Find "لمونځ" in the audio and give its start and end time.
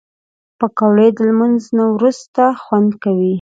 1.27-1.61